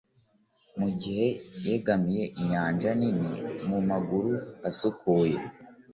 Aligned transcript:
mugihe 0.79 1.27
yegamiye 1.65 2.23
inyanja 2.41 2.89
nini 2.99 3.29
mumaguru 3.67 4.31
asukuye 4.69 5.37